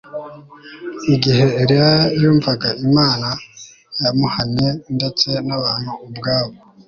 Igihe 1.13 1.45
Eliya 1.61 1.93
yumvaga 2.21 2.69
Imana 2.85 3.27
yamuhannye 4.03 4.69
ndetse 4.95 5.27
nabantu 5.47 5.91
ubwabo 6.05 6.55